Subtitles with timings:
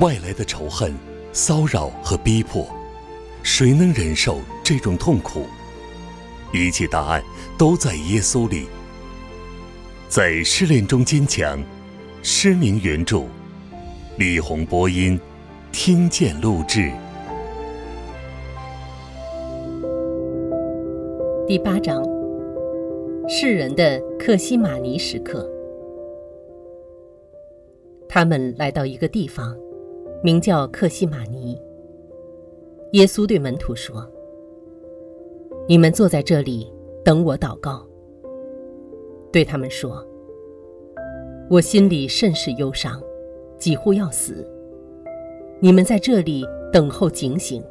[0.00, 0.94] 外来的仇恨、
[1.32, 2.68] 骚扰和逼迫，
[3.42, 5.46] 谁能忍受这种痛苦？
[6.52, 7.22] 一切答案
[7.56, 8.66] 都在耶稣里。
[10.06, 11.58] 在失恋中坚强，
[12.22, 13.24] 失明原著，
[14.18, 15.18] 李红播音，
[15.72, 16.92] 听见录制。
[21.48, 22.04] 第八章，
[23.26, 25.50] 世人的克西玛尼时刻。
[28.06, 29.56] 他们来到一个地方，
[30.22, 31.60] 名叫克西玛尼。
[32.92, 34.08] 耶稣对门徒说
[35.68, 36.72] ：“你们坐在这里，
[37.04, 37.86] 等我祷告。”
[39.32, 40.04] 对他们说
[41.50, 43.02] ：“我心里甚是忧伤，
[43.58, 44.46] 几乎要死。
[45.60, 47.62] 你们在这里等候警醒。”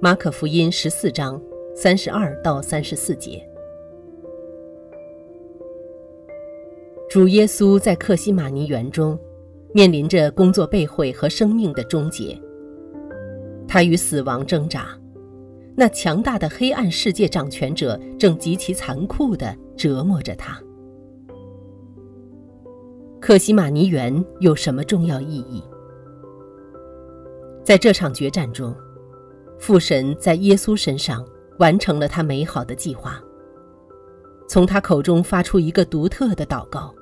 [0.00, 1.40] 马可福音十四章
[1.74, 3.44] 三十二到三十四节。
[7.08, 9.18] 主耶稣在克西马尼园中，
[9.72, 12.40] 面临着工作被毁和生命的终结。
[13.66, 14.88] 他与死亡挣扎。
[15.76, 20.60] 那强大的黑暗世界掌权者正极其残酷地折磨着他。
[23.20, 25.62] 克西玛尼园有什么重要意义？
[27.62, 28.74] 在这场决战中，
[29.58, 31.24] 父神在耶稣身上
[31.58, 33.22] 完成了他美好的计划。
[34.48, 36.92] 从他口中发出一个独特的祷告，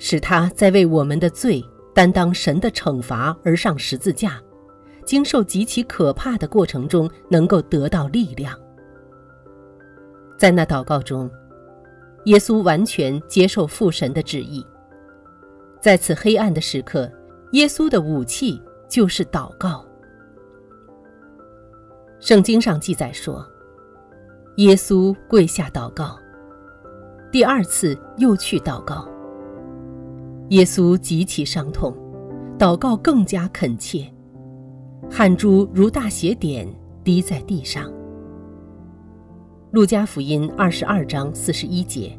[0.00, 4.40] 使他在为我们的罪担当神的惩罚而上十字架。
[5.04, 8.56] 经受极其可怕的过程中，能够得到力量。
[10.38, 11.28] 在那祷告中，
[12.24, 14.64] 耶稣完全接受父神的旨意。
[15.80, 17.10] 在此黑暗的时刻，
[17.52, 19.84] 耶稣的武器就是祷告。
[22.20, 23.44] 圣经上记载说，
[24.56, 26.18] 耶稣跪下祷告，
[27.32, 29.08] 第二次又去祷告。
[30.50, 31.94] 耶稣极其伤痛，
[32.58, 34.04] 祷告更加恳切。
[35.08, 36.66] 汗珠如大血点
[37.04, 37.88] 滴在地上。
[39.70, 42.18] 路加福音二十二章四十一节，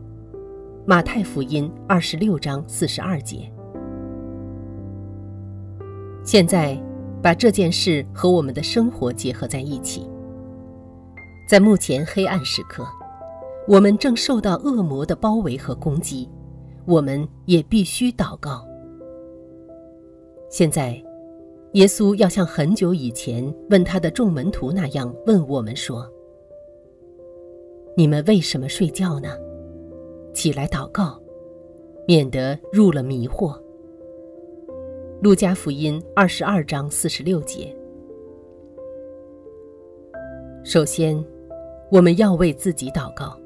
[0.86, 3.52] 马太福音二十六章四十二节。
[6.24, 6.82] 现在，
[7.22, 10.10] 把这件事和我们的生活结合在一起。
[11.50, 12.88] 在目前黑暗时刻，
[13.68, 16.30] 我们正受到恶魔的包围和攻击，
[16.92, 18.68] 我们也必须祷告。
[20.50, 21.02] 现在。
[21.76, 26.06] 耶稣要像很久以前问他的众门徒那样问我们说
[27.96, 29.30] ：“你们为什么睡觉呢？
[30.34, 31.18] 起来祷告，
[32.06, 33.58] 免得入了迷惑。”
[35.24, 37.74] 路加福音二十二章四十六节。
[40.66, 41.26] 首先，
[41.90, 43.40] 我们要为自己祷告，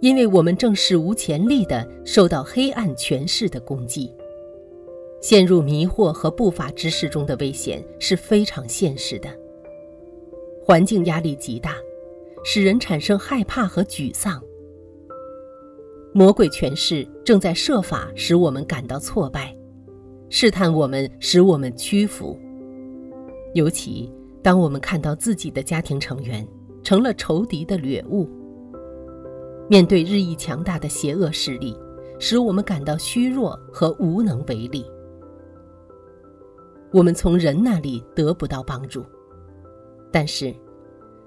[0.00, 4.12] 因为我们正史无前例的受到黑暗权势的攻击。
[5.20, 9.28] 陷入迷惑和不法之事中的危险是非常现实的。
[10.62, 11.74] 环境压力极大，
[12.44, 14.40] 使人产生害怕和沮丧。
[16.12, 19.56] 魔鬼权势正在设法使我们感到挫败，
[20.28, 22.38] 试探我们，使我们屈服。
[23.54, 26.46] 尤其当我们看到自己的家庭成员
[26.84, 28.28] 成了仇敌的掠物，
[29.68, 31.78] 面对日益强大的邪恶势力，
[32.18, 34.84] 使我们感到虚弱和无能为力。
[36.90, 39.04] 我们从人那里得不到帮助，
[40.10, 40.54] 但是，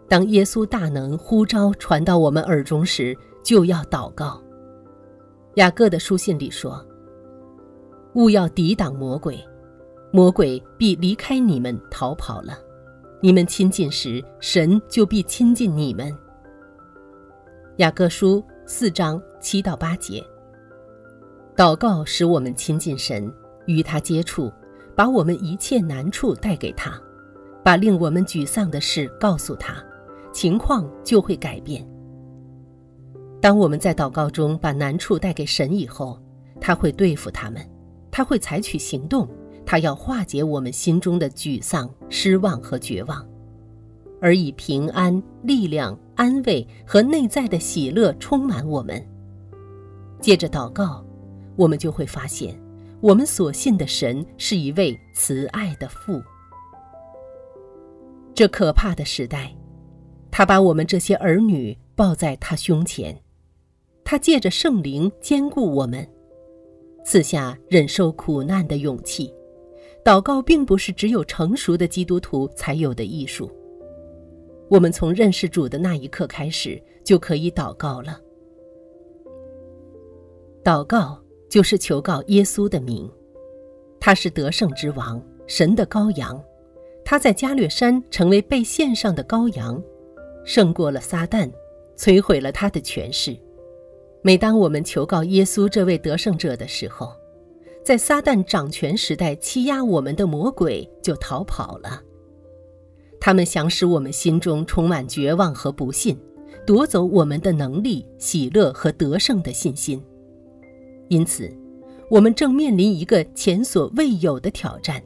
[0.10, 4.42] 当耶稣大能呼召传到我们耳中时，就要祷告。
[5.56, 6.84] 雅各的书信里说
[8.16, 9.40] ：“勿要抵挡魔鬼，
[10.12, 12.58] 魔鬼必离开你们逃跑了。
[13.22, 16.12] 你们亲近时，神就必亲近你们。”
[17.82, 20.24] 雅各书四章七到八节。
[21.56, 23.34] 祷告使我们亲近神，
[23.66, 24.54] 与他接触。
[24.96, 26.94] 把我们一切难处带给他，
[27.64, 29.84] 把令我们沮丧的事告诉他，
[30.32, 31.84] 情况就会改变。
[33.42, 36.22] 当我们在祷告中把难处带给神以后，
[36.60, 37.68] 他会对付他们，
[38.12, 39.28] 他会采取行动，
[39.66, 43.28] 他要化解我们心中的沮丧、失望和绝望，
[44.22, 49.04] 而以平安、力量、安慰和内在的喜乐充满我们。
[50.20, 51.04] 借着祷告，
[51.56, 52.56] 我们就会发现。
[53.00, 56.22] 我们所信的神是一位慈爱的父。
[58.36, 59.52] 这可怕的时代，
[60.30, 63.20] 他把我们这些儿女抱在他胸前，
[64.04, 66.08] 他借着圣灵兼顾我们，
[67.04, 69.34] 赐下忍受苦难的勇气。
[70.06, 73.52] 祷告并不是只有成熟的基督徒才有的艺术。
[74.72, 78.20] 我们从认识主的那一刻开始就可以祷告了。
[80.64, 81.22] 祷告。
[81.52, 83.12] 就是求告耶稣的名，
[84.00, 86.42] 他是得胜之王，神的羔羊。
[87.04, 89.84] 他在加略山成为被献上的羔羊，
[90.46, 91.52] 胜过了撒旦，
[91.98, 93.38] 摧毁了他的权势。
[94.22, 97.12] 每当我们求告耶稣这位得胜者的时候，
[97.84, 102.02] 在撒旦掌权时代欺压我们的魔鬼就逃跑了。
[103.22, 106.18] 他们想使我们心中充满绝望和不信，
[106.66, 110.04] 夺走我们的能力、喜乐和得胜的信心。
[111.08, 111.56] 因此，
[112.10, 115.00] 我们正面临一个前所未有的挑战，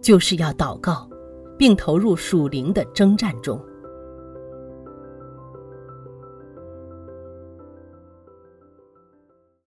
[0.00, 1.06] 就是要祷告，
[1.58, 3.62] 并投入属灵的征战中。